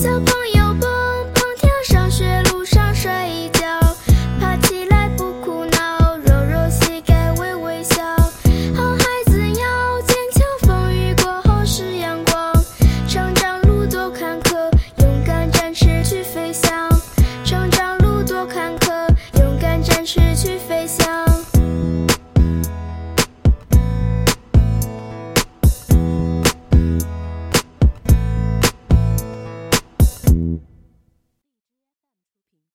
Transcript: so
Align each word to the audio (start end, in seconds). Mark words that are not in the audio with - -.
so 0.00 0.29